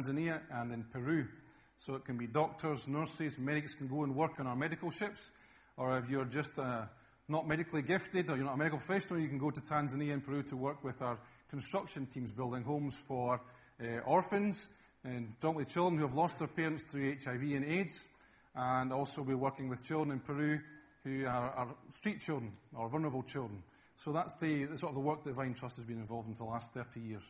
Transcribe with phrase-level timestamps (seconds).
[0.00, 1.26] Tanzania and in Peru.
[1.78, 5.30] So it can be doctors, nurses, medics can go and work on our medical ships.
[5.76, 6.84] Or if you're just uh,
[7.28, 10.24] not medically gifted or you're not a medical professional, you can go to Tanzania and
[10.24, 11.18] Peru to work with our
[11.48, 13.40] construction teams building homes for
[13.82, 14.68] uh, orphans
[15.04, 18.06] and predominantly children who have lost their parents through HIV and AIDS.
[18.54, 20.60] And also we're working with children in Peru
[21.04, 23.62] who are, are street children or vulnerable children.
[23.96, 26.34] So that's the, the, sort of the work that Vine Trust has been involved in
[26.34, 27.24] for the last 30 years.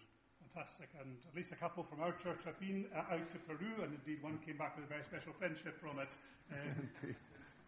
[0.55, 0.89] Fantastic.
[1.01, 3.95] And at least a couple from our church have been uh, out to Peru, and
[3.95, 6.09] indeed one came back with a very special friendship from it.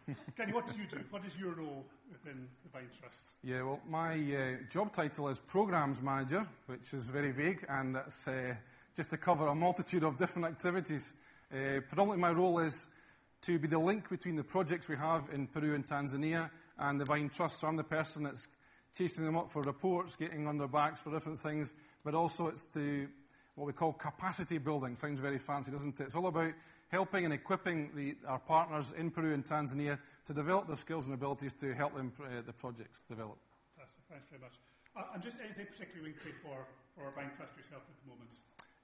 [0.05, 0.99] Um, Kenny, what do you do?
[1.09, 3.29] What is your role within the Vine Trust?
[3.41, 8.27] Yeah, well, my uh, job title is Programs Manager, which is very vague, and that's
[8.27, 8.53] uh,
[8.97, 11.13] just to cover a multitude of different activities.
[11.49, 12.87] Uh, predominantly, my role is
[13.43, 17.05] to be the link between the projects we have in Peru and Tanzania and the
[17.05, 17.61] Vine Trust.
[17.61, 18.49] So I'm the person that's
[18.95, 22.65] chasing them up for reports, getting on their backs for different things, but also it's
[22.67, 23.07] the
[23.55, 24.95] what we call capacity building.
[24.95, 26.03] Sounds very fancy, doesn't it?
[26.03, 26.53] It's all about
[26.89, 31.13] helping and equipping the, our partners in Peru and Tanzania to develop their skills and
[31.13, 33.37] abilities to help them uh, the projects develop.
[33.75, 34.03] Fantastic.
[34.09, 34.53] Thanks very much.
[34.95, 36.65] Uh, and just anything particularly we pray for
[36.95, 38.29] for Vine Trust yourself at the moment?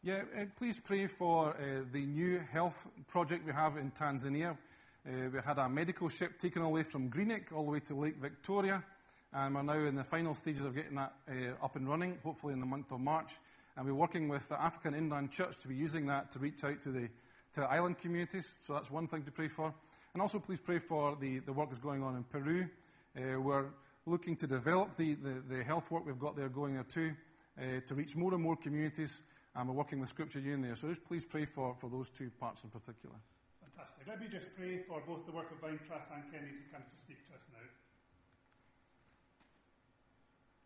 [0.02, 4.58] Yeah, uh, please pray for uh, the new health project we have in Tanzania.
[5.06, 8.18] Uh, we had a medical ship taken away from Greenock all the way to Lake
[8.18, 8.84] Victoria.
[9.32, 12.54] And we're now in the final stages of getting that uh, up and running, hopefully
[12.54, 13.32] in the month of March.
[13.78, 16.82] And we're working with the African Inland Church to be using that to reach out
[16.82, 17.08] to the,
[17.54, 18.52] to the island communities.
[18.66, 19.74] So that's one thing to pray for.
[20.14, 22.68] And also please pray for the, the work that's going on in Peru.
[23.16, 23.68] Uh, we're
[24.06, 27.14] looking to develop the, the, the, health work we've got there going there too,
[27.60, 29.22] uh, to reach more and more communities.
[29.56, 30.76] And we're working with Scripture Union there.
[30.76, 33.16] So just please pray for, for those two parts in particular.
[33.62, 34.08] Fantastic.
[34.08, 36.82] Let me just pray for both the work of Vine Trust and Kenny to come
[36.82, 37.66] to speak to us now.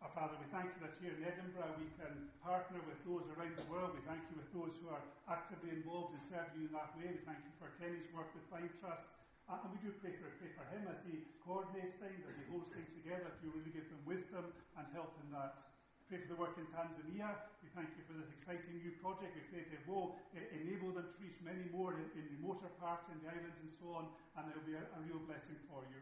[0.02, 3.58] Our Father, we thank you that here in Edinburgh we can partner with those around
[3.58, 3.98] the world.
[3.98, 7.18] We thank you with those who are actively involved in serving you in that way.
[7.18, 9.18] We thank you for Kenny's work with Vine Trust.
[9.50, 12.46] Uh, and we do pray for, pray for him as he coordinates things, as he
[12.46, 15.58] holds things together, that you really give him wisdom and help in that.
[16.06, 17.34] Pray for the work in Tanzania.
[17.66, 19.34] We thank you for this exciting new project.
[19.34, 23.10] We pray that it will enable them to reach many more in, in remoter parts
[23.10, 25.82] in the islands and so on, and it will be a, a real blessing for
[25.90, 25.98] you.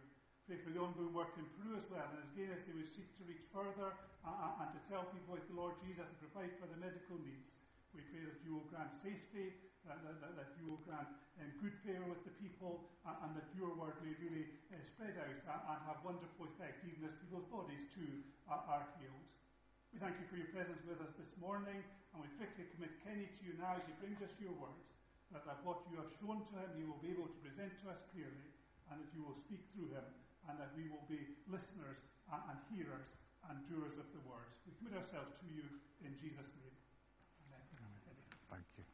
[0.51, 3.23] Pray for the ongoing work in Peru as well, and as they will seek to
[3.31, 3.95] reach further
[4.27, 7.63] uh, and to tell people about the Lord Jesus and provide for the medical needs.
[7.95, 9.55] We pray that you will grant safety,
[9.87, 13.55] that, that, that you will grant um, good favour with the people, uh, and that
[13.55, 17.47] your word may really uh, spread out and, and, have wonderful effect, even as people's
[17.47, 19.27] bodies too are, are healed.
[19.95, 23.31] We thank you for your presence with us this morning, and we quickly commit Kenny
[23.31, 24.83] to you now as he brings us your word,
[25.31, 27.95] that, that what you have shown to him, he will be able to present to
[27.95, 28.51] us clearly,
[28.91, 30.03] and that you will speak through him
[30.49, 31.21] and that we will be
[31.51, 31.99] listeners
[32.33, 34.49] and hearers and doers of the word.
[34.67, 35.65] We commit ourselves to you
[36.05, 36.77] in Jesus' name.
[37.47, 37.63] Amen.
[37.79, 37.93] Amen.
[38.51, 38.85] Thank you.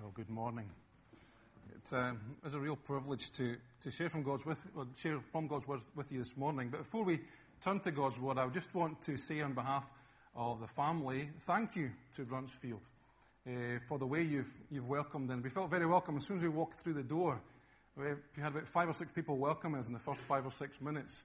[0.00, 0.70] Well, good morning.
[1.74, 4.58] It's, um, it's a real privilege to, to share from God's with,
[4.96, 6.68] share from God's word with you this morning.
[6.70, 7.20] But before we
[7.60, 9.84] turn to God's word, I just want to say on behalf
[10.34, 12.82] of the family, thank you to Bruntsfield
[13.46, 15.30] uh, for the way you've, you've welcomed.
[15.30, 16.16] And we felt very welcome.
[16.16, 17.40] As soon as we walked through the door,
[17.96, 18.06] we
[18.42, 21.24] had about five or six people welcome us in the first five or six minutes.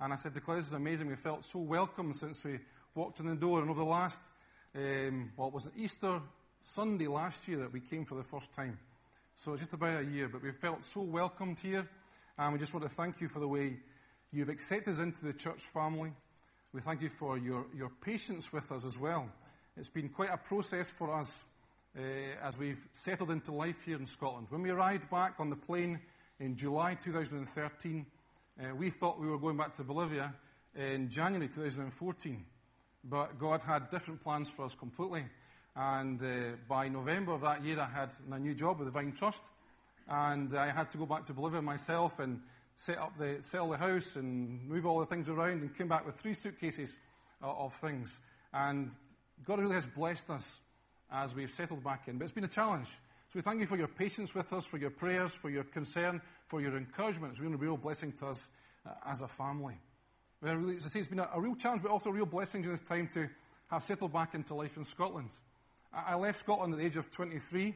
[0.00, 1.08] And I said, the class is amazing.
[1.08, 2.58] We felt so welcome since we
[2.94, 3.60] walked in the door.
[3.60, 4.20] And over the last,
[4.74, 6.20] um, well, it was an Easter
[6.62, 8.78] Sunday last year that we came for the first time.
[9.36, 11.88] So it's just about a year, but we felt so welcomed here.
[12.36, 13.76] And we just want to thank you for the way
[14.32, 16.12] you've accepted us into the church family.
[16.72, 19.28] We thank you for your, your patience with us as well.
[19.76, 21.44] It's been quite a process for us
[21.96, 22.02] uh,
[22.42, 24.46] as we've settled into life here in Scotland.
[24.50, 25.98] When we arrived back on the plane
[26.38, 28.06] in July 2013,
[28.60, 30.32] uh, we thought we were going back to Bolivia
[30.76, 32.44] in January 2014.
[33.02, 35.24] But God had different plans for us completely.
[35.74, 39.12] And uh, by November of that year, I had a new job with the Vine
[39.12, 39.44] Trust.
[40.08, 42.40] And I had to go back to Bolivia myself and
[42.76, 46.04] set up the, sell the house and move all the things around and came back
[46.04, 46.96] with three suitcases
[47.42, 48.20] of things.
[48.52, 48.90] And
[49.44, 50.60] God really has blessed us
[51.12, 52.18] as we've settled back in.
[52.18, 52.88] But it's been a challenge.
[52.88, 56.20] So we thank you for your patience with us, for your prayers, for your concern,
[56.46, 57.32] for your encouragement.
[57.32, 58.48] It's been a real blessing to us
[58.84, 59.78] uh, as a family.
[60.40, 62.62] Really, as I say, it's been a, a, real challenge, but also a real blessing
[62.62, 63.28] during this time to
[63.70, 65.30] have settled back into life in Scotland.
[65.92, 67.74] I, I left Scotland at the age of 23,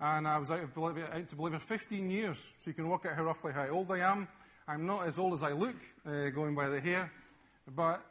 [0.00, 2.38] and I was out, of Bolivia, out to Bolivia 15 years.
[2.38, 4.28] So you can work out how roughly how old I am.
[4.68, 7.10] I'm not as old as I look, uh, going by the hair,
[7.74, 8.04] but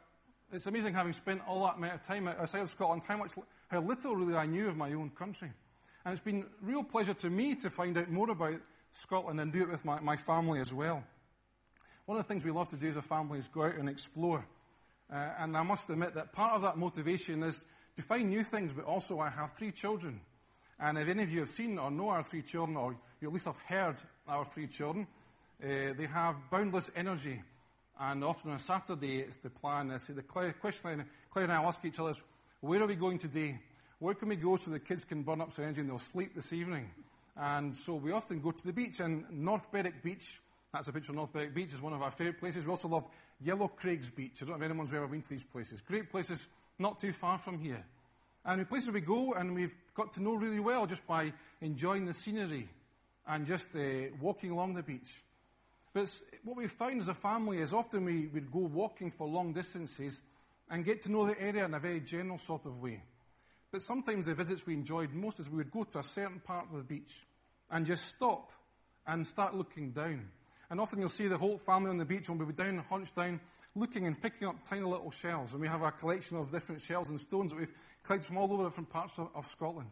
[0.52, 3.32] it's amazing having spent all that amount of time outside of Scotland, how much
[3.70, 5.50] how little really I knew of my own country.
[6.04, 8.60] And it's been a real pleasure to me to find out more about
[8.92, 11.04] Scotland and do it with my, my family as well.
[12.06, 13.88] One of the things we love to do as a family is go out and
[13.88, 14.44] explore.
[15.12, 17.64] Uh, and I must admit that part of that motivation is
[17.96, 20.20] to find new things, but also I have three children.
[20.80, 23.32] And if any of you have seen or know our three children, or you at
[23.32, 23.96] least have heard
[24.26, 25.06] our three children,
[25.62, 27.42] uh, they have boundless energy.
[27.98, 29.90] And often on a Saturday, it's the plan.
[29.90, 32.22] I say the question Claire and I ask each other is,
[32.60, 33.58] where are we going today?
[34.00, 36.34] Where can we go so the kids can burn up some energy and they'll sleep
[36.34, 36.90] this evening?
[37.36, 39.00] And so we often go to the beach.
[39.00, 40.40] And North Berwick Beach,
[40.72, 42.64] that's a picture of North Berwick Beach, is one of our favourite places.
[42.64, 43.06] We also love
[43.42, 44.42] Yellow Craigs Beach.
[44.42, 45.80] I don't know if anyone's ever been to these places.
[45.80, 46.46] Great places,
[46.78, 47.82] not too far from here.
[48.44, 51.32] And the places we go and we've got to know really well just by
[51.62, 52.68] enjoying the scenery
[53.26, 53.80] and just uh,
[54.20, 55.22] walking along the beach.
[55.94, 56.14] But
[56.44, 60.22] what we've found as a family is often we would go walking for long distances
[60.70, 63.02] and get to know the area in a very general sort of way.
[63.72, 66.66] But sometimes the visits we enjoyed most is we would go to a certain part
[66.70, 67.26] of the beach
[67.70, 68.50] and just stop
[69.06, 70.28] and start looking down.
[70.70, 73.16] And often you'll see the whole family on the beach and we'll be down, hunched
[73.16, 73.40] down,
[73.74, 75.52] looking and picking up tiny little shells.
[75.52, 77.72] And we have a collection of different shells and stones that we've
[78.04, 79.90] collected from all over different parts of, of Scotland.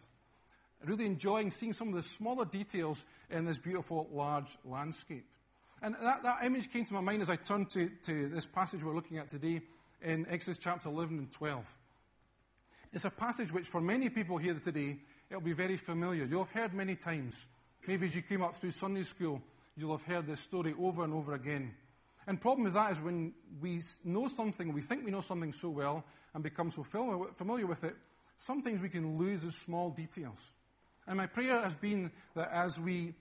[0.84, 5.26] Really enjoying seeing some of the smaller details in this beautiful large landscape.
[5.82, 8.82] And that, that image came to my mind as I turned to, to this passage
[8.82, 9.60] we're looking at today
[10.02, 11.64] in Exodus chapter 11 and 12.
[12.92, 14.98] It's a passage which, for many people here today,
[15.28, 16.24] it'll be very familiar.
[16.24, 17.46] You'll have heard many times.
[17.86, 19.42] Maybe as you came up through Sunday school,
[19.76, 21.74] you'll have heard this story over and over again.
[22.26, 25.70] And problem with that is when we know something, we think we know something so
[25.70, 26.04] well
[26.34, 27.96] and become so familiar with it,
[28.36, 30.52] sometimes we can lose the small details.
[31.06, 33.14] And my prayer has been that as we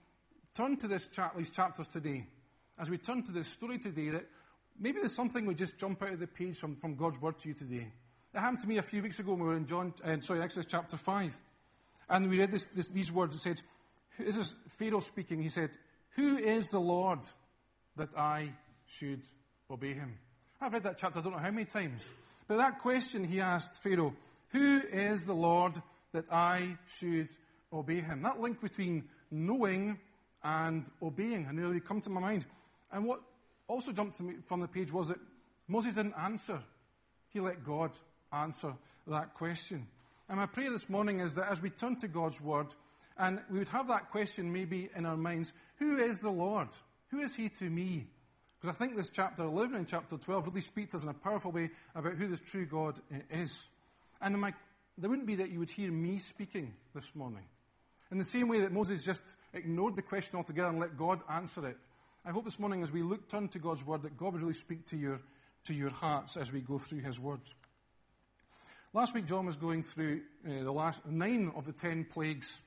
[0.54, 2.26] turn to this chap- these chapters today,
[2.78, 4.26] as we turn to this story today, that
[4.78, 7.48] maybe there's something we just jump out of the page from, from God's word to
[7.48, 7.92] you today.
[8.34, 10.42] It happened to me a few weeks ago when we were in John, uh, sorry,
[10.42, 11.34] Exodus chapter 5.
[12.10, 13.36] And we read this, this, these words.
[13.36, 13.60] It said,
[14.18, 15.42] this is Pharaoh speaking.
[15.42, 15.70] He said,
[16.16, 17.20] Who is the Lord
[17.96, 18.52] that I
[18.86, 19.22] should
[19.70, 20.18] obey him?
[20.60, 22.08] I've read that chapter I don't know how many times.
[22.48, 24.14] But that question he asked Pharaoh,
[24.50, 25.80] Who is the Lord
[26.12, 27.28] that I should
[27.72, 28.22] obey him?
[28.22, 29.98] That link between knowing
[30.42, 32.46] and obeying had nearly come to my mind.
[32.90, 33.20] And what
[33.68, 35.18] also jumped from the page was that
[35.68, 36.60] Moses didn't answer.
[37.28, 37.92] He let God
[38.32, 38.74] answer
[39.06, 39.86] that question.
[40.28, 42.74] And my prayer this morning is that as we turn to God's Word,
[43.18, 46.68] and we would have that question maybe in our minds who is the Lord?
[47.10, 48.06] Who is He to me?
[48.60, 51.14] Because I think this chapter 11 and chapter 12 really speak to us in a
[51.14, 52.98] powerful way about who this true God
[53.30, 53.70] is.
[54.20, 54.52] And my,
[54.96, 57.44] there wouldn't be that you would hear me speaking this morning.
[58.10, 59.22] In the same way that Moses just
[59.52, 61.78] ignored the question altogether and let God answer it,
[62.24, 64.54] I hope this morning as we look, turn to God's Word, that God would really
[64.54, 65.20] speak to your,
[65.64, 67.40] to your hearts as we go through His Word.
[68.92, 72.60] Last week, John was going through uh, the last nine of the ten plagues.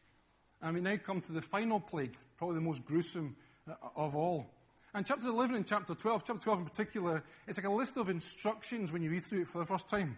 [0.61, 3.35] And we now come to the final plague, probably the most gruesome
[3.69, 4.47] uh, of all.
[4.93, 8.09] And chapter 11 and chapter 12, chapter 12 in particular, it's like a list of
[8.09, 10.17] instructions when you read through it for the first time.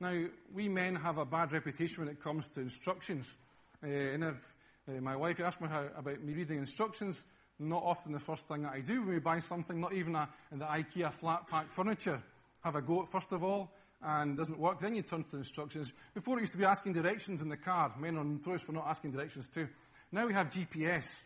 [0.00, 3.36] Now, we men have a bad reputation when it comes to instructions.
[3.82, 4.56] Uh, and if
[4.88, 7.24] uh, my wife asked me how, about me reading instructions,
[7.58, 10.28] not often the first thing that I do when we buy something, not even a,
[10.52, 12.20] in the IKEA flat pack furniture.
[12.62, 13.70] Have a go at first of all,
[14.02, 15.92] and doesn't work, then you turn to the instructions.
[16.12, 17.92] Before it used to be asking directions in the car.
[17.98, 19.68] Men are notorious for not asking directions too.
[20.12, 21.24] Now we have GPS.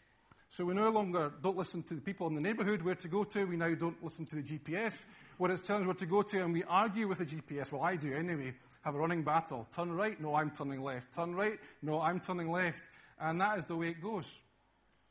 [0.51, 3.25] So we no longer don't listen to the people in the neighbourhood where to go
[3.25, 3.45] to.
[3.45, 5.05] We now don't listen to the GPS
[5.37, 7.71] where it's telling us where to go to, and we argue with the GPS.
[7.71, 8.55] Well, I do anyway.
[8.83, 9.67] Have a running battle.
[9.75, 10.19] Turn right?
[10.21, 11.15] No, I'm turning left.
[11.15, 11.59] Turn right?
[11.83, 12.88] No, I'm turning left.
[13.21, 14.26] And that is the way it goes.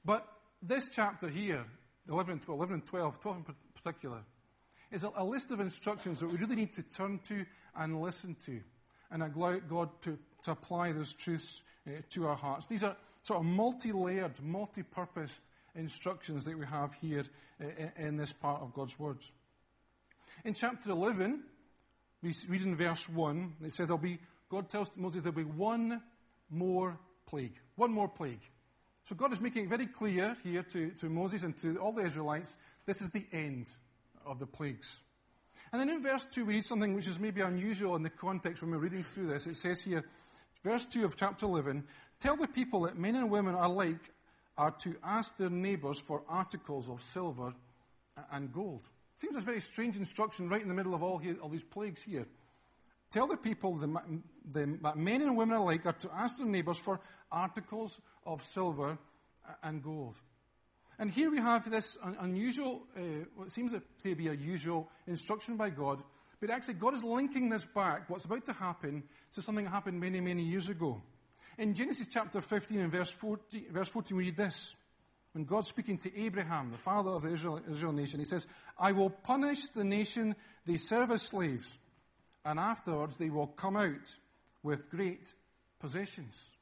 [0.04, 0.26] But
[0.62, 1.66] this chapter here,
[2.10, 4.24] 11 12, 11 and 12, 12 in particular,
[4.92, 7.46] is a, a list of instructions that we really need to turn to
[7.76, 8.60] and listen to
[9.12, 12.68] and allow God to, to apply those truths uh, to our hearts.
[12.68, 15.44] These are sort of multi layered, multi purposed
[15.76, 17.24] instructions that we have here
[17.62, 17.66] uh,
[17.98, 19.32] in this part of God's words.
[20.44, 21.44] In chapter 11,
[22.22, 26.02] we read in verse 1, it says there'll be, God tells Moses there'll be one
[26.50, 27.54] more plague.
[27.76, 28.42] One more plague.
[29.08, 32.06] So God is making it very clear here to, to Moses and to all the
[32.06, 33.68] Israelites this is the end
[34.26, 35.02] of the plagues.
[35.72, 38.62] And then in verse 2, we read something which is maybe unusual in the context
[38.62, 39.48] when we're reading through this.
[39.48, 40.04] It says here,
[40.62, 41.86] verse 2 of chapter 11
[42.22, 44.12] Tell the people that men and women alike
[44.58, 47.54] are to ask their neighbours for articles of silver
[48.34, 48.90] and gold.
[49.16, 52.02] Seems a very strange instruction right in the middle of all, here, all these plagues
[52.02, 52.26] here.
[53.12, 57.00] Tell the people that men and women alike are to ask their neighbours for
[57.32, 59.00] articles of silver
[59.64, 60.16] and gold.
[61.00, 63.02] And here we have this unusual, uh,
[63.36, 66.04] what seems to be a usual instruction by God,
[66.40, 69.04] but actually God is linking this back, what's about to happen,
[69.34, 71.02] to something that happened many, many years ago.
[71.58, 74.76] In Genesis chapter 15 and verse 14, verse 14 we read this.
[75.34, 78.92] When God's speaking to Abraham, the father of the Israel, Israel nation, he says, I
[78.92, 81.78] will punish the nation they serve as slaves,
[82.44, 84.16] and afterwards they will come out
[84.64, 85.34] with great
[85.80, 86.57] possessions.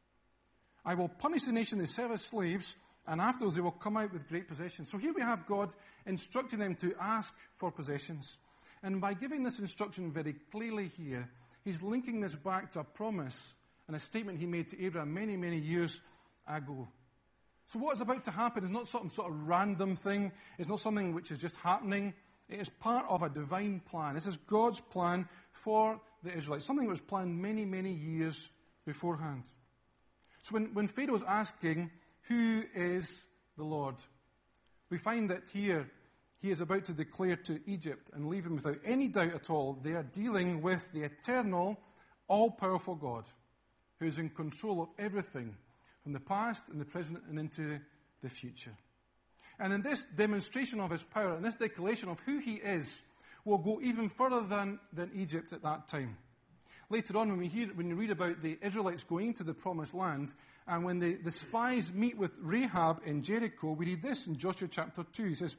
[0.86, 2.76] I will punish the nation they serve as slaves,
[3.08, 4.92] and afterwards they will come out with great possessions.
[4.92, 5.74] So here we have God
[6.06, 8.38] instructing them to ask for possessions.
[8.84, 11.28] And by giving this instruction very clearly here,
[11.64, 13.56] he's linking this back to a promise
[13.88, 16.02] and a statement he made to Abraham many, many years
[16.48, 16.88] ago.
[17.68, 20.32] So what is about to happen is not some sort of random thing.
[20.60, 22.14] It's not something which is just happening.
[22.48, 24.14] It is part of a divine plan.
[24.14, 28.52] This is God's plan for the Israelites, something that was planned many, many years
[28.86, 29.44] beforehand.
[30.46, 31.90] So when, when Pharaoh is asking,
[32.28, 33.24] Who is
[33.58, 33.96] the Lord?
[34.92, 35.90] we find that here
[36.40, 39.80] he is about to declare to Egypt and leave them without any doubt at all
[39.82, 41.80] they are dealing with the eternal,
[42.28, 43.26] all powerful God
[44.00, 45.56] who is in control of everything
[46.04, 47.80] from the past and the present and into
[48.22, 48.78] the future.
[49.58, 53.02] And in this demonstration of his power and this declaration of who he is,
[53.46, 56.18] will go even further than, than Egypt at that time.
[56.90, 59.94] Later on, when we, hear, when we read about the Israelites going into the promised
[59.94, 60.34] land,
[60.68, 64.68] and when the, the spies meet with Rahab in Jericho, we read this in Joshua
[64.70, 65.26] chapter 2.
[65.26, 65.58] He says,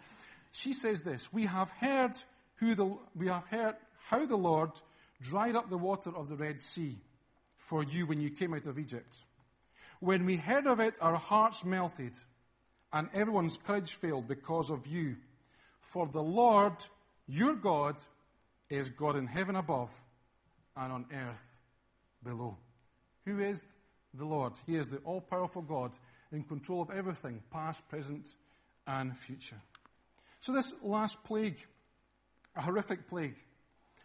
[0.52, 2.12] She says this, We have heard
[2.56, 3.74] who the, we have heard
[4.08, 4.70] how the Lord
[5.20, 6.96] dried up the water of the Red Sea
[7.56, 9.16] for you when you came out of Egypt.
[9.98, 12.12] When we heard of it, our hearts melted,
[12.92, 15.16] and everyone's courage failed because of you.
[15.80, 16.74] For the Lord,
[17.26, 17.96] your God,
[18.68, 19.90] is God in heaven above
[20.76, 21.54] and on earth
[22.22, 22.56] below.
[23.24, 23.64] Who is
[24.14, 24.52] the Lord?
[24.66, 25.92] He is the all powerful God
[26.32, 28.26] in control of everything, past, present,
[28.86, 29.60] and future.
[30.40, 31.58] So, this last plague,
[32.54, 33.34] a horrific plague,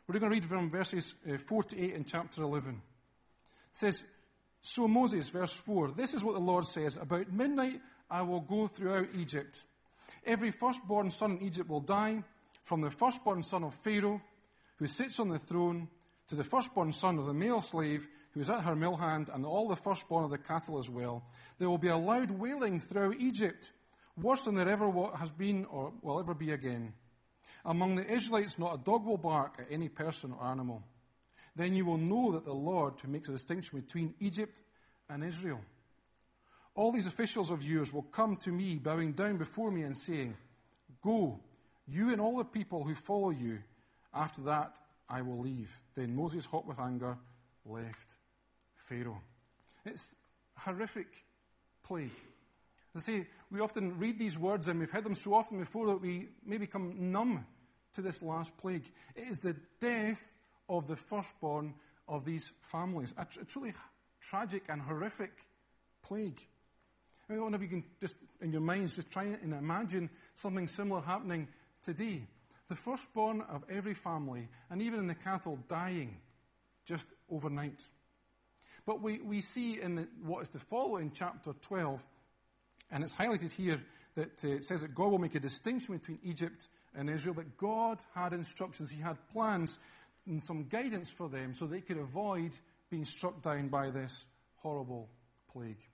[0.08, 2.72] we're going to read from verses uh, 4 to 8 in chapter 11.
[2.72, 2.78] It
[3.72, 4.04] says,
[4.62, 8.68] So Moses, verse 4, this is what the Lord says About midnight I will go
[8.68, 9.63] throughout Egypt.
[10.25, 12.24] Every firstborn son in Egypt will die,
[12.63, 14.22] from the firstborn son of Pharaoh,
[14.78, 15.88] who sits on the throne,
[16.32, 19.46] to the firstborn son of the male slave who is at her mill hand, and
[19.46, 21.26] all the firstborn of the cattle as well.
[21.60, 23.70] There will be a loud wailing throughout Egypt,
[24.16, 26.94] worse than there ever has been or will ever be again.
[27.66, 30.84] Among the Israelites, not a dog will bark at any person or animal.
[31.58, 34.62] Then you will know that the Lord, who makes a distinction between Egypt
[35.10, 35.60] and Israel,
[36.76, 40.38] all these officials of yours will come to me, bowing down before me and saying,
[41.04, 41.42] Go,
[41.90, 43.60] you and all the people who follow you.
[44.14, 44.78] After that,
[45.12, 45.70] I will leave.
[45.94, 47.18] Then Moses, hot with anger,
[47.65, 48.15] left
[48.75, 49.22] Pharaoh.
[49.86, 50.15] It's
[50.56, 51.08] a horrific
[51.84, 52.12] plague.
[52.96, 55.88] As I say, we often read these words and we've heard them so often before
[55.88, 57.46] that we may become numb
[57.96, 58.86] to this last plague.
[59.15, 60.22] It is the death
[60.70, 61.74] of the firstborn
[62.08, 63.13] of these families.
[63.18, 63.74] A, tr- a truly
[64.22, 65.32] tragic and horrific
[66.03, 66.41] plague.
[67.30, 71.01] I wonder if you can just, in your minds, just try and imagine something similar
[71.01, 71.48] happening
[71.84, 72.27] today
[72.72, 76.16] the firstborn of every family, and even in the cattle, dying
[76.86, 77.82] just overnight.
[78.86, 82.01] But we, we see in the, what is to follow in chapter 12,
[82.90, 83.82] and it's highlighted here
[84.16, 87.58] that uh, it says that God will make a distinction between Egypt and Israel, that
[87.58, 89.78] God had instructions, He had plans
[90.25, 92.51] and some guidance for them so they could avoid
[92.90, 94.25] being struck down by this
[94.56, 95.10] horrible
[95.51, 95.90] plague.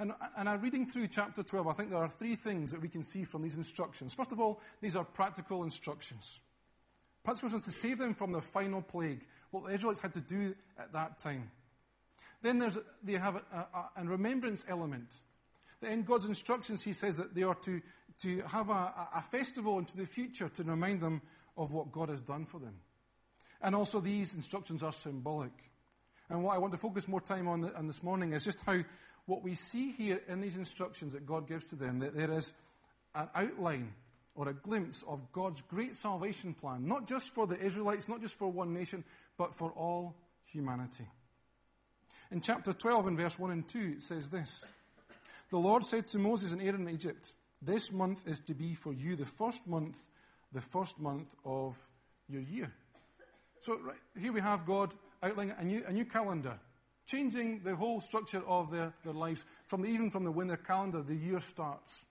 [0.00, 3.02] And, and reading through chapter 12, I think there are three things that we can
[3.02, 4.14] see from these instructions.
[4.14, 6.40] First of all, these are practical instructions.
[7.22, 10.54] Practical instructions to save them from the final plague, what the Israelites had to do
[10.78, 11.50] at that time.
[12.40, 15.12] Then there's, they have a, a, a remembrance element.
[15.82, 17.82] That in God's instructions, He says that they are to,
[18.22, 21.20] to have a, a festival into the future to remind them
[21.58, 22.76] of what God has done for them.
[23.60, 25.52] And also, these instructions are symbolic.
[26.30, 28.78] And what I want to focus more time on this morning is just how
[29.26, 32.52] what we see here in these instructions that God gives to them, that there is
[33.14, 33.92] an outline
[34.34, 38.38] or a glimpse of God's great salvation plan, not just for the Israelites, not just
[38.38, 39.04] for one nation,
[39.36, 40.14] but for all
[40.46, 41.06] humanity.
[42.30, 44.64] In chapter 12, in verse 1 and 2, it says this
[45.50, 48.92] The Lord said to Moses and Aaron in Egypt, This month is to be for
[48.92, 50.02] you the first month,
[50.52, 51.76] the first month of
[52.28, 52.72] your year.
[53.62, 56.58] So right, here we have God outlining a new, a new calendar
[57.10, 59.44] changing the whole structure of their, their lives.
[59.66, 62.04] From the, even from the winter calendar, the year starts.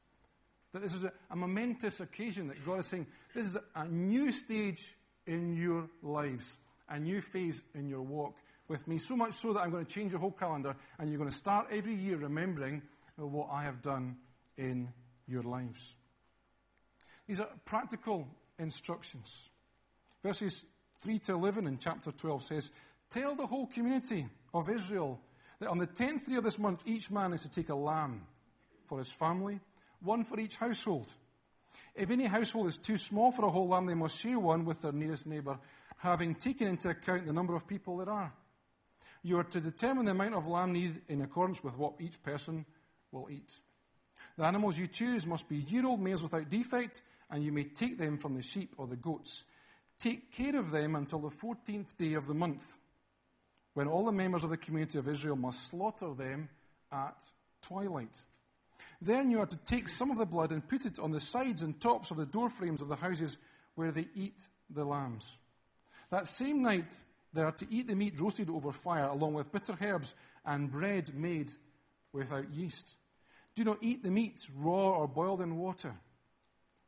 [0.74, 3.88] That this is a, a momentous occasion that God is saying, this is a, a
[3.88, 6.58] new stage in your lives,
[6.90, 8.36] a new phase in your walk
[8.68, 8.98] with me.
[8.98, 11.36] So much so that I'm going to change your whole calendar, and you're going to
[11.36, 12.82] start every year remembering
[13.16, 14.18] what I have done
[14.58, 14.90] in
[15.28, 15.96] your lives.
[17.28, 18.28] These are practical
[18.58, 19.50] instructions.
[20.24, 20.66] Verses
[21.02, 22.72] 3 to 11 in chapter 12 says,
[23.12, 25.20] Tell the whole community of Israel
[25.60, 28.26] that on the tenth day of this month, each man is to take a lamb
[28.88, 29.60] for his family,
[30.02, 31.08] one for each household.
[31.96, 34.82] If any household is too small for a whole lamb, they must share one with
[34.82, 35.60] their nearest neighbor.
[36.00, 38.34] having taken into account the number of people there are.
[39.22, 42.66] You are to determine the amount of lamb needed in accordance with what each person
[43.12, 43.52] will eat.
[44.38, 47.98] The animals you choose must be year old males without defect, and you may take
[47.98, 49.44] them from the sheep or the goats.
[50.00, 52.64] Take care of them until the 14th day of the month,
[53.80, 56.50] when all the members of the community of Israel must slaughter them
[56.92, 57.16] at
[57.62, 58.14] twilight.
[59.02, 61.62] Then you are to take some of the blood and put it on the sides
[61.62, 63.38] and tops of the door frames of the houses
[63.76, 64.36] where they eat
[64.70, 65.38] the lambs.
[66.12, 66.94] That same night,
[67.34, 70.14] they are to eat the meat roasted over fire, along with bitter herbs
[70.46, 71.50] and bread made
[72.12, 72.98] without yeast.
[73.56, 75.96] Do not eat the meat raw or boiled in water,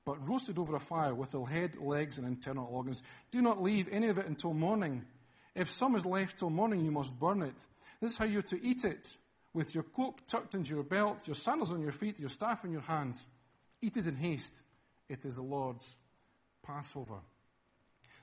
[0.04, 3.02] but roasted over a fire with the head, legs, and internal organs.
[3.32, 5.06] Do not leave any of it until morning.
[5.56, 7.56] If some is left till morning, you must burn it.
[8.00, 9.08] This is how you're to eat it
[9.54, 12.72] with your cloak tucked into your belt, your sandals on your feet, your staff in
[12.72, 13.16] your hand.
[13.82, 14.64] Eat it in haste.
[15.10, 15.98] It is the Lord's
[16.64, 17.20] Passover.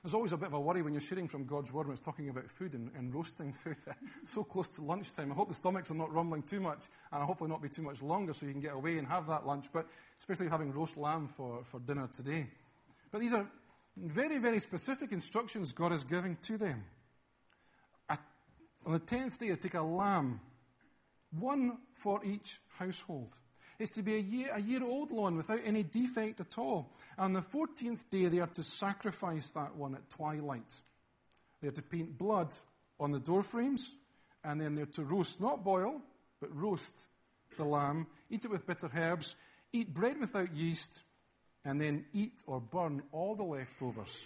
[0.01, 2.03] There's always a bit of a worry when you're sharing from God's Word when it's
[2.03, 3.75] talking about food and, and roasting food
[4.23, 5.31] so close to lunchtime.
[5.31, 7.81] I hope the stomachs are not rumbling too much and i hopefully not be too
[7.81, 10.95] much longer so you can get away and have that lunch, but especially having roast
[10.95, 12.47] lamb for, for dinner today.
[13.11, 13.45] But these are
[13.97, 16.85] very, very specific instructions God is giving to them.
[18.89, 20.41] On the tenth day, they take a lamb,
[21.29, 23.29] one for each household
[23.77, 26.91] It's to be a year, a year old one without any defect at all.
[27.19, 30.73] On the 14th day, they are to sacrifice that one at twilight.
[31.61, 32.51] They are to paint blood
[32.99, 33.95] on the door frames,
[34.43, 36.01] and then they're to roast, not boil,
[36.41, 36.95] but roast
[37.57, 39.35] the lamb, eat it with bitter herbs,
[39.71, 41.03] eat bread without yeast,
[41.63, 44.25] and then eat or burn all the leftovers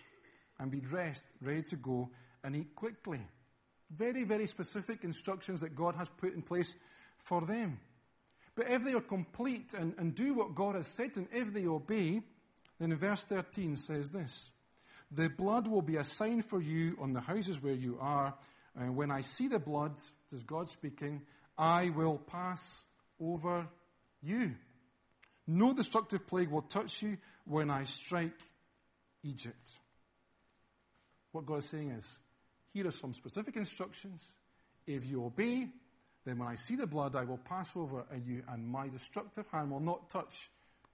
[0.58, 2.10] and be dressed, ready to go,
[2.46, 3.20] and eat quickly.
[3.96, 6.76] Very, very specific instructions that God has put in place
[7.18, 7.80] for them.
[8.56, 11.66] But if they are complete and, and do what God has said, and if they
[11.66, 12.22] obey,
[12.80, 14.52] then in verse 13 says this
[15.12, 18.34] The blood will be a sign for you on the houses where you are.
[18.76, 19.94] And when I see the blood,
[20.32, 21.22] is God speaking,
[21.58, 22.84] I will pass
[23.20, 23.68] over
[24.22, 24.56] you.
[25.46, 28.40] No destructive plague will touch you when I strike
[29.24, 29.70] Egypt.
[31.32, 32.20] What God is saying is,
[32.74, 34.34] here are some specific instructions.
[34.88, 35.68] If you obey,
[36.26, 39.72] then when I see the blood, I will pass over you, and my destructive hand
[39.72, 40.50] will not touch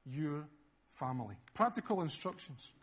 [0.05, 0.45] your
[0.89, 1.35] family.
[1.53, 2.73] Practical instructions.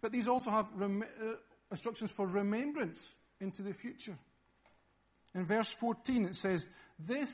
[0.00, 1.34] But these also have rem- uh,
[1.70, 4.16] instructions for remembrance into the future.
[5.34, 7.30] In verse 14, it says, This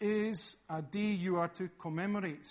[0.00, 2.48] is a day you are to commemorate.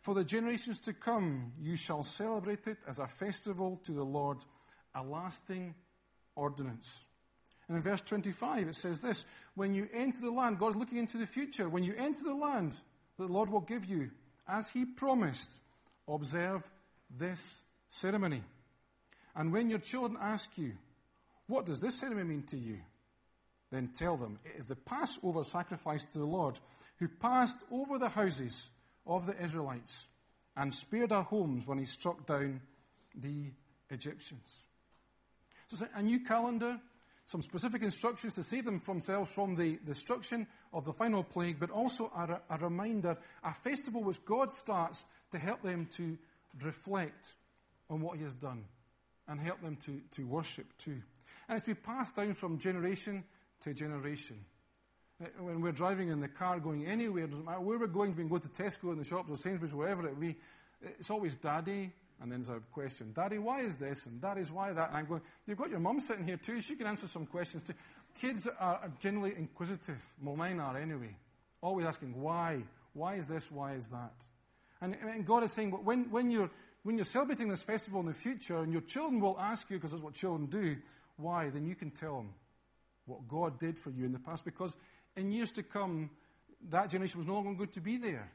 [0.00, 4.38] For the generations to come, you shall celebrate it as a festival to the Lord,
[4.94, 5.74] a lasting
[6.36, 7.00] ordinance.
[7.68, 11.18] And in verse 25, it says this When you enter the land, God's looking into
[11.18, 11.68] the future.
[11.68, 14.10] When you enter the land that the Lord will give you,
[14.46, 15.50] as He promised,
[16.06, 16.62] observe
[17.10, 18.42] this ceremony.
[19.34, 20.72] And when your children ask you,
[21.46, 22.78] What does this ceremony mean to you?
[23.72, 26.58] Then tell them, It is the Passover sacrifice to the Lord,
[26.98, 28.70] who passed over the houses
[29.06, 30.06] of the Israelites
[30.56, 32.60] and spared our homes when He struck down
[33.14, 33.50] the
[33.90, 34.65] Egyptians.
[35.68, 36.78] So it's a new calendar
[37.26, 41.70] some specific instructions to save them themselves from the destruction of the final plague, but
[41.70, 46.16] also a, a reminder, a festival which God starts to help them to
[46.62, 47.34] reflect
[47.90, 48.64] on what He has done
[49.26, 51.02] and help them to, to worship too.
[51.48, 53.24] And it's to be passed down from generation
[53.62, 54.44] to generation.
[55.20, 58.18] Uh, when we're driving in the car going anywhere, doesn't matter where we're going, we
[58.18, 60.36] can go to Tesco in the shops or Sainsbury's, wherever it be,
[60.80, 64.06] it's always daddy, and then there's a question, Daddy, why is this?
[64.06, 64.88] And Daddy's why that?
[64.88, 66.60] And I'm going, You've got your mum sitting here too.
[66.60, 67.74] She can answer some questions too.
[68.20, 70.02] Kids are generally inquisitive.
[70.22, 71.14] Well, mine are anyway.
[71.60, 72.62] Always asking, Why?
[72.94, 73.50] Why is this?
[73.50, 74.14] Why is that?
[74.80, 76.50] And, and God is saying, but when, when, you're,
[76.82, 79.92] when you're celebrating this festival in the future, and your children will ask you, because
[79.92, 80.76] that's what children do,
[81.16, 82.30] why, then you can tell them
[83.06, 84.44] what God did for you in the past.
[84.44, 84.76] Because
[85.16, 86.10] in years to come,
[86.70, 88.30] that generation was no longer going to be there.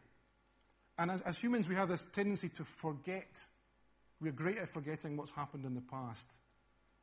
[0.98, 3.44] And as, as humans, we have this tendency to forget
[4.22, 6.28] we're great at forgetting what's happened in the past.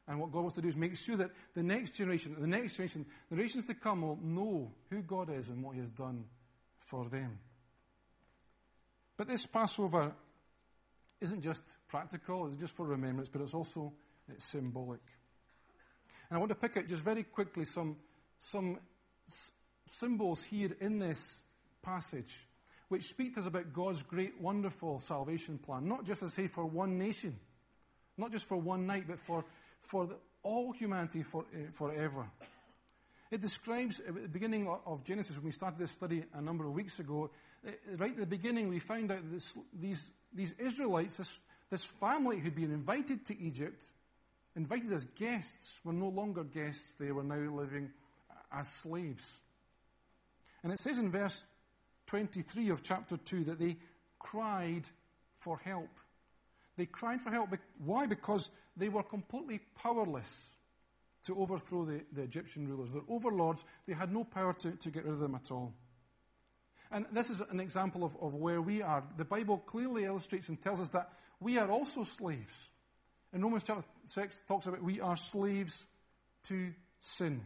[0.06, 2.74] And what God wants to do is make sure that the next generation, the next
[2.76, 6.24] generation, the generations to come will know who God is and what He has done
[6.78, 7.38] for them.
[9.18, 10.12] But this Passover
[11.20, 13.92] isn't just practical, it's just for remembrance, but it's also
[14.28, 15.00] it's symbolic.
[16.30, 17.96] And I want to pick out just very quickly some,
[18.38, 18.78] some
[19.28, 19.52] s-
[19.86, 21.40] symbols here in this
[21.82, 22.46] passage
[22.88, 25.86] which speak to us about God's great, wonderful salvation plan.
[25.88, 27.38] Not just, as say, for one nation,
[28.16, 29.44] not just for one night, but for,
[29.80, 32.30] for the, all humanity for, uh, forever.
[33.30, 36.72] It describes, at the beginning of Genesis, when we started this study a number of
[36.72, 37.30] weeks ago,
[37.66, 41.38] uh, right at the beginning, we found out this, these, these Israelites, this,
[41.70, 43.82] this family who'd been invited to Egypt,
[44.56, 47.90] invited as guests were no longer guests, they were now living
[48.50, 49.40] as slaves.
[50.62, 51.44] And it says in verse
[52.08, 53.76] 23 of chapter 2 that they
[54.18, 54.88] cried
[55.36, 55.90] for help.
[56.76, 57.50] They cried for help.
[57.84, 58.06] Why?
[58.06, 60.56] Because they were completely powerless
[61.26, 62.92] to overthrow the, the Egyptian rulers.
[62.92, 65.74] Their overlords, they had no power to, to get rid of them at all.
[66.90, 69.04] And this is an example of, of where we are.
[69.16, 72.70] The Bible clearly illustrates and tells us that we are also slaves.
[73.34, 75.86] In Romans chapter 6 talks about we are slaves
[76.44, 77.42] to sin.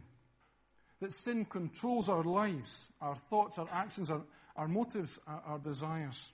[1.01, 4.21] That sin controls our lives, our thoughts, our actions, our,
[4.55, 6.31] our motives, our, our desires.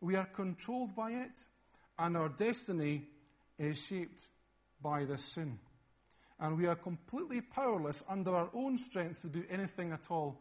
[0.00, 1.38] We are controlled by it,
[1.98, 3.04] and our destiny
[3.58, 4.26] is shaped
[4.82, 5.58] by this sin.
[6.40, 10.40] And we are completely powerless under our own strength to do anything at all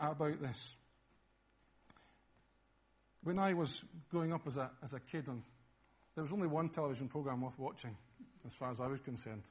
[0.00, 0.76] about this.
[3.22, 5.42] When I was growing up as a, as a kid, and
[6.14, 7.96] there was only one television program worth watching,
[8.46, 9.42] as far as I was concerned.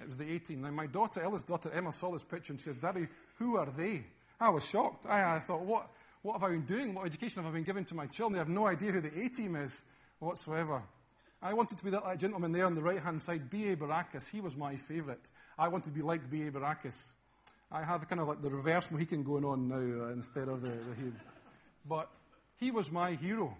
[0.00, 0.62] It was the A team.
[0.62, 3.06] Now, my daughter, eldest daughter Emma, saw this picture and says, Daddy,
[3.38, 4.04] who are they?
[4.40, 5.06] I was shocked.
[5.06, 5.88] I, I thought, what,
[6.22, 6.94] what have I been doing?
[6.94, 8.34] What education have I been giving to my children?
[8.34, 9.84] They have no idea who the A team is
[10.18, 10.82] whatsoever.
[11.42, 13.76] I wanted to be that gentleman there on the right hand side, B.A.
[13.76, 14.28] Baracus.
[14.28, 15.28] He was my favourite.
[15.58, 16.52] I wanted to be like B.A.
[16.52, 16.96] Baracus.
[17.72, 20.68] I have kind of like the reverse Mohican going on now uh, instead of the,
[20.68, 21.12] the.
[21.84, 22.08] But
[22.58, 23.56] he was my hero.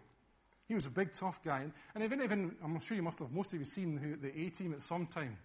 [0.69, 1.67] He was a big, tough guy.
[1.95, 4.51] And even, even I'm sure you must have, most of you seen who, the A
[4.51, 5.37] team at some time.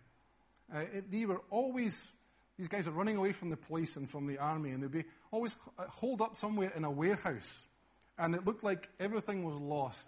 [0.74, 2.12] Uh, it, they were always,
[2.58, 5.06] these guys are running away from the police and from the army, and they'd be
[5.32, 7.66] always uh, holed up somewhere in a warehouse.
[8.18, 10.08] And it looked like everything was lost.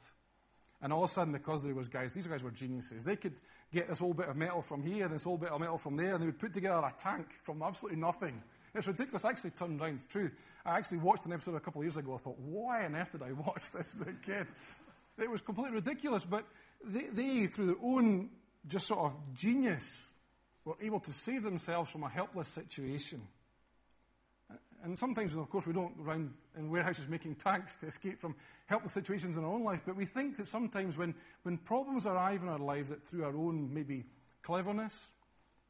[0.81, 3.03] And all of a sudden, because there was guys, these guys were geniuses.
[3.03, 3.35] They could
[3.71, 5.95] get this whole bit of metal from here and this whole bit of metal from
[5.95, 8.41] there, and they would put together a tank from absolutely nothing.
[8.73, 9.25] It's ridiculous.
[9.25, 9.95] I actually turned around.
[9.95, 10.31] It's true.
[10.65, 12.15] I actually watched an episode a couple of years ago.
[12.15, 14.47] I thought, why on earth did I watch this as a kid?
[15.17, 16.23] It was completely ridiculous.
[16.23, 16.45] But
[16.83, 18.29] they, they, through their own
[18.67, 20.08] just sort of genius,
[20.69, 23.27] were able to save themselves from a helpless situation.
[24.83, 28.35] And sometimes, of course, we don't run in warehouses making tanks to escape from
[28.67, 32.43] helpless situations in our own life, but we think that sometimes when, when problems arrive
[32.43, 34.05] in our lives, that through our own maybe
[34.43, 34.95] cleverness,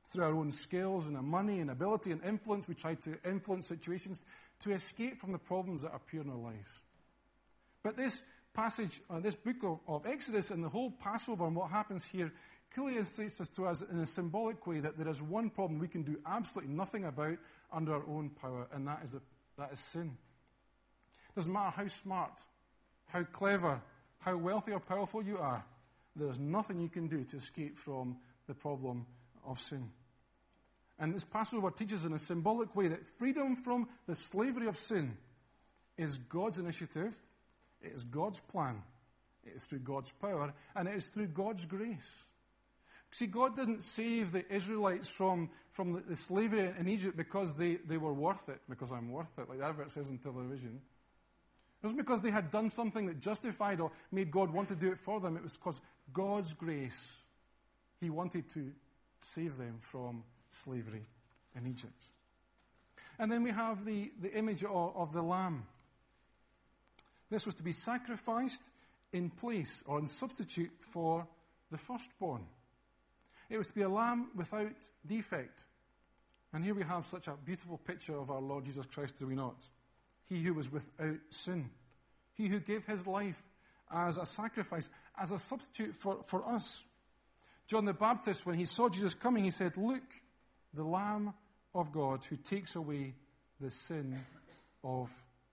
[0.08, 3.68] through our own skills and our money and ability and influence, we try to influence
[3.68, 4.26] situations
[4.60, 6.82] to escape from the problems that appear in our lives.
[7.84, 8.22] But this
[8.54, 12.34] passage, uh, this book of, of Exodus and the whole Passover and what happens here
[12.74, 16.04] clearly illustrates to us in a symbolic way that there is one problem we can
[16.04, 17.38] do absolutely nothing about
[17.72, 19.22] under our own power, and that is, the,
[19.58, 20.18] that is sin.
[21.30, 22.40] It doesn't matter how smart,
[23.08, 23.82] how clever,
[24.20, 25.64] how wealthy or powerful you are,
[26.16, 29.06] there's nothing you can do to escape from the problem
[29.46, 29.90] of sin.
[31.00, 35.18] And this Passover teaches in a symbolic way that freedom from the slavery of sin
[35.98, 37.16] is God's initiative,
[37.82, 38.82] it is God's plan,
[39.46, 42.29] it is through God's power, and it is through God's grace.
[43.12, 47.76] See, God didn't save the Israelites from, from the, the slavery in Egypt because they,
[47.88, 50.80] they were worth it, because I'm worth it, like the advert says in television.
[51.82, 54.92] It wasn't because they had done something that justified or made God want to do
[54.92, 55.38] it for them.
[55.38, 55.80] It was because
[56.14, 57.18] God's grace,
[58.00, 58.72] He wanted to
[59.22, 61.06] save them from slavery
[61.56, 62.04] in Egypt.
[63.18, 65.66] And then we have the, the image of, of the lamb.
[67.30, 68.64] This was to be sacrificed
[69.12, 71.28] in place or in substitute for
[71.72, 72.46] the firstborn.
[73.50, 74.72] It was to be a lamb without
[75.06, 75.66] defect.
[76.54, 79.36] And here we have such a beautiful picture of our Lord Jesus Christ, do we
[79.36, 79.56] not?
[80.28, 81.70] He who was without sin.
[82.34, 83.42] He who gave his life
[83.92, 86.84] as a sacrifice, as a substitute for, for us.
[87.68, 90.04] John the Baptist, when he saw Jesus coming, he said, Look,
[90.74, 91.34] the Lamb
[91.74, 93.14] of God who takes away
[93.60, 94.20] the sin
[94.84, 95.10] of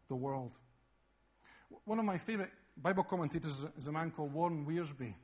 [0.09, 0.53] the world.
[1.85, 5.15] One of my favorite Bible commentators is a man called Warren Wiersbe.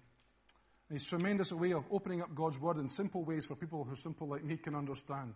[0.92, 3.94] He's tremendous a way of opening up God's word in simple ways for people who
[3.94, 5.32] are simple like me can understand.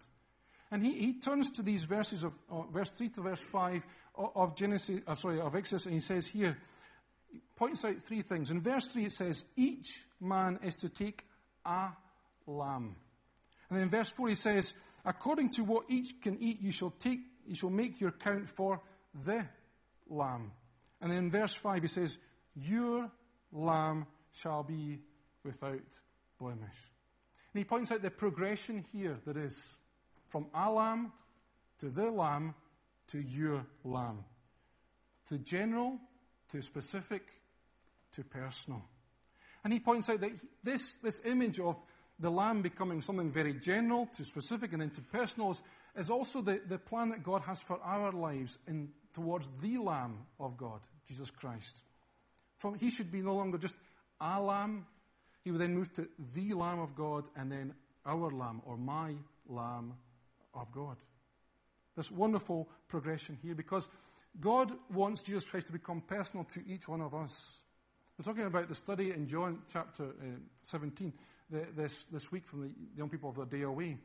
[0.70, 3.86] And he, he turns to these verses of uh, verse 3 to verse 5
[4.34, 6.58] of Genesis, uh, sorry, of Exodus, and he says here,
[7.32, 8.50] he points out three things.
[8.50, 11.24] In verse 3 it says, each man is to take
[11.64, 11.88] a
[12.46, 12.96] lamb.
[13.70, 14.74] And then in verse 4 he says,
[15.06, 18.82] according to what each can eat, you shall take, you shall make your count for
[19.24, 19.46] the
[20.10, 20.52] lamb.
[21.00, 22.18] And then in verse 5 he says,
[22.54, 23.10] your
[23.52, 25.00] lamb shall be
[25.46, 25.80] without
[26.38, 26.92] blemish.
[27.54, 29.66] And he points out the progression here that is
[30.26, 31.12] from a lamb
[31.78, 32.54] to the lamb
[33.08, 34.24] to your lamb.
[35.28, 35.98] To general,
[36.50, 37.22] to specific,
[38.12, 38.82] to personal.
[39.64, 40.32] And he points out that
[40.62, 41.76] this, this image of
[42.18, 45.62] the lamb becoming something very general to specific and then to personal is,
[45.96, 50.18] is also the, the plan that God has for our lives in, towards the lamb
[50.38, 51.82] of God, Jesus Christ.
[52.58, 53.74] From, he should be no longer just
[54.20, 54.86] a lamb
[55.46, 57.72] he would then move to the Lamb of God and then
[58.04, 59.14] our Lamb, or my
[59.48, 59.92] Lamb
[60.52, 60.96] of God.
[61.96, 63.86] This wonderful progression here because
[64.40, 67.60] God wants Jesus Christ to become personal to each one of us.
[68.18, 70.24] We're talking about the study in John chapter uh,
[70.64, 71.12] 17
[71.48, 73.98] the, this, this week from the young people of the day away.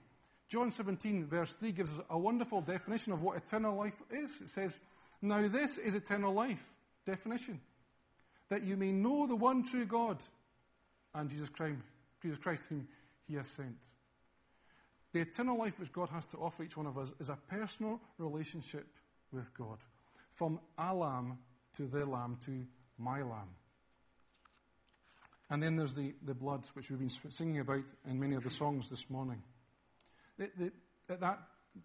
[0.47, 4.41] John 17, verse 3, gives us a wonderful definition of what eternal life is.
[4.41, 4.79] It says,
[5.23, 6.63] Now this is eternal life.
[7.03, 7.61] Definition.
[8.49, 10.19] That you may know the one true God
[11.13, 11.79] and Jesus Christ,
[12.21, 12.87] Jesus Christ whom
[13.27, 13.77] he has sent.
[15.13, 17.99] The eternal life which God has to offer each one of us is a personal
[18.17, 18.87] relationship
[19.31, 19.77] with God.
[20.31, 21.37] From a lamb
[21.75, 22.65] to the lamb to
[22.97, 23.49] my lamb.
[25.49, 28.49] And then there's the, the blood, which we've been singing about in many of the
[28.49, 29.43] songs this morning.
[30.37, 30.71] The, the,
[31.17, 31.39] that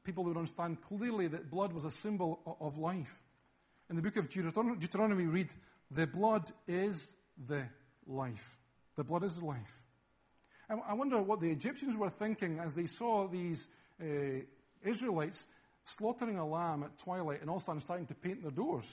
[0.05, 3.21] people would understand clearly that blood was a symbol of, life.
[3.91, 5.49] In the book of Deuteronomy, Deuteronomy, we read,
[5.91, 7.11] The blood is
[7.45, 7.65] the
[8.07, 8.57] life.
[8.97, 9.85] The blood is life.
[10.69, 13.69] I wonder what the Egyptians were thinking as they saw these
[14.03, 14.41] uh,
[14.85, 15.47] Israelites
[15.85, 18.93] slaughtering a lamb at twilight and all of a sudden starting to paint their doors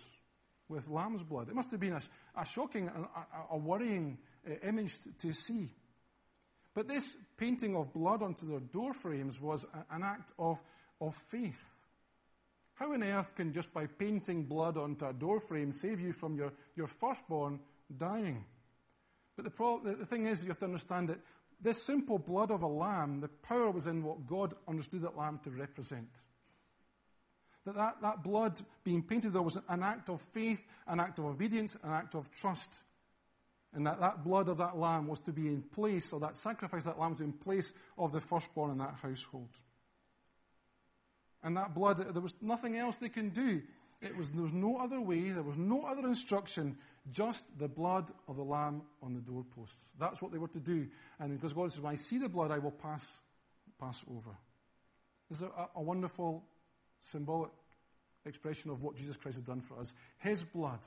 [0.70, 1.50] with lamb's blood.
[1.50, 2.02] It must have been a,
[2.39, 5.70] a shocking, a, a worrying uh, image to, see.
[6.76, 10.62] But this painting of blood onto their door frames was a, an act of,
[11.02, 11.62] of faith.
[12.76, 16.36] How on earth can just by painting blood onto a door frame save you from
[16.36, 17.60] your, your firstborn
[17.96, 18.46] dying?
[19.36, 21.19] But the, the thing is, you have to understand that
[21.62, 25.39] this simple blood of a lamb, the power was in what God understood that lamb
[25.43, 26.10] to represent.
[27.65, 31.26] That, that that blood being painted there was an act of faith, an act of
[31.26, 32.84] obedience, an act of trust.
[33.74, 36.84] And that that blood of that lamb was to be in place, or that sacrifice
[36.84, 39.50] that lamb was in place of the firstborn in that household.
[41.41, 43.62] And that blood, there was nothing else they can do.
[44.04, 46.78] It was, there was no other way, there was no other instruction,
[47.12, 49.94] just the blood of the lamb on the doorposts.
[49.98, 50.88] That's what they were to do.
[51.20, 53.06] And because God says, when I see the blood, I will pass,
[53.80, 54.36] pass over.
[55.32, 56.44] Is a, a wonderful
[57.00, 57.52] symbolic
[58.26, 59.94] expression of what Jesus Christ has done for us.
[60.18, 60.80] His blood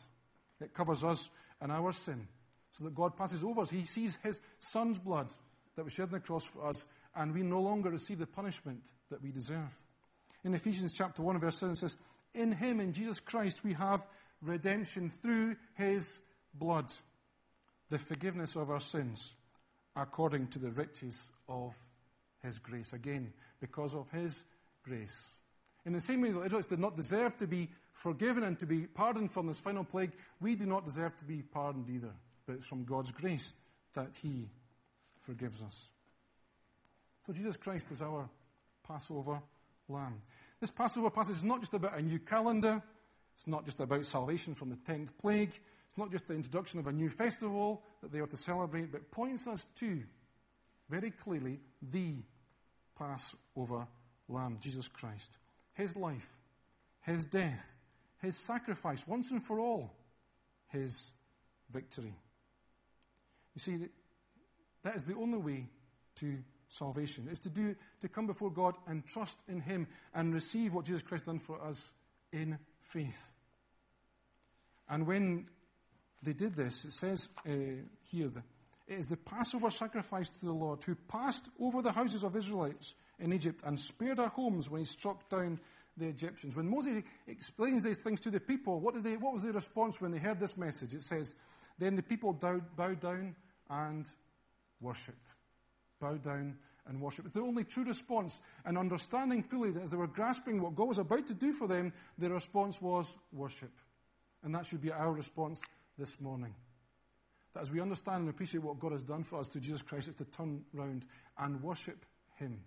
[0.61, 2.29] that covers us and our sin,
[2.71, 3.71] so that God passes over us.
[3.71, 5.29] He sees His Son's blood
[5.75, 8.83] that was shed on the cross for us, and we no longer receive the punishment
[9.11, 9.75] that we deserve.
[10.45, 11.97] In Ephesians chapter 1, verse 7, it says,
[12.37, 14.07] In Him, in Jesus Christ, we have
[14.43, 16.21] redemption through His
[16.55, 16.93] blood,
[17.91, 19.35] the forgiveness of our sins,
[19.97, 21.75] according to the riches of
[22.43, 22.93] His grace.
[22.93, 24.45] Again, because of His
[24.85, 25.35] grace.
[25.87, 28.81] In the same way that Israelites did not deserve to be forgiven and to be
[28.81, 32.13] pardoned from this final plague, we do not deserve to be pardoned either.
[32.47, 33.55] But it's from God's grace
[33.95, 34.51] that He
[35.21, 35.91] forgives us.
[37.27, 38.29] So Jesus Christ is our
[38.87, 39.41] Passover
[39.89, 40.21] lamb.
[40.61, 42.83] This Passover passage is not just about a new calendar,
[43.35, 45.53] it's not just about salvation from the tenth plague,
[45.87, 49.11] it's not just the introduction of a new festival that they are to celebrate, but
[49.11, 50.03] points us to,
[50.89, 52.17] very clearly, the
[52.99, 53.87] Passover
[54.29, 55.37] lamb, Jesus Christ.
[55.75, 56.39] His life,
[57.03, 57.75] his death,
[58.23, 59.95] his sacrifice, once and for all,
[60.69, 61.11] his
[61.71, 62.15] victory.
[63.55, 63.79] You see,
[64.83, 65.69] that is the only way
[66.17, 66.39] to
[66.69, 70.85] salvation, is to do to come before God and trust in him and receive what
[70.85, 71.91] Jesus Christ done for us
[72.33, 73.33] in faith.
[74.89, 75.47] And when
[76.23, 77.51] they did this, it says uh,
[78.11, 78.31] here
[78.87, 82.95] it is the Passover sacrifice to the Lord who passed over the houses of Israelites
[83.19, 85.59] in Egypt and spared our homes when he struck down
[85.97, 86.55] the Egyptians.
[86.55, 90.01] When Moses explains these things to the people, what, did they, what was their response
[90.01, 90.95] when they heard this message?
[90.95, 91.35] It says,
[91.79, 93.35] Then the people bowed down
[93.69, 94.07] and
[94.81, 95.33] worshipped.
[96.01, 96.57] Bowed down
[96.89, 97.27] and worshipped.
[97.27, 98.41] It's the only true response.
[98.65, 101.67] And understanding fully that as they were grasping what God was about to do for
[101.67, 103.73] them, their response was worship.
[104.43, 105.61] And that should be our response
[105.99, 106.55] this morning.
[107.55, 110.09] That as we understand and appreciate what God has done for us through Jesus Christ,
[110.09, 111.07] it's to turn round
[111.39, 112.05] and worship
[112.37, 112.61] Him.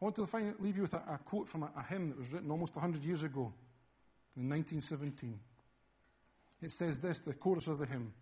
[0.00, 2.32] I want to leave you with a, a quote from a, a, hymn that was
[2.32, 3.52] written almost 100 years ago,
[4.36, 5.38] in 1917.
[6.62, 8.12] It says this, the chorus of the hymn,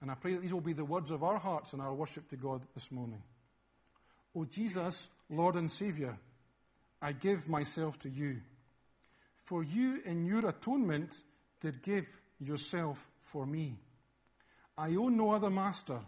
[0.00, 2.28] and I pray that these will be the words of our hearts in our worship
[2.28, 3.22] to God this morning.
[4.34, 6.18] O Jesus, Lord and Saviour,
[7.02, 8.40] I give myself to you.
[9.44, 11.12] For you in your atonement
[11.60, 12.06] did give
[12.38, 13.76] yourself for me.
[14.78, 16.00] I own no other master.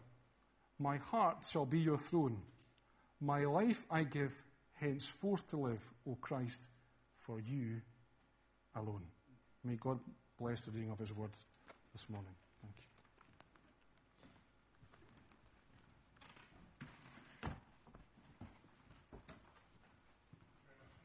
[0.79, 2.39] My heart shall be your throne.
[3.21, 4.33] My life I give
[4.75, 6.69] henceforth to live, O Christ,
[7.19, 7.83] for you
[8.75, 9.03] alone.
[9.65, 10.01] May God
[10.39, 11.31] bless the reading of his word
[11.93, 12.35] this morning.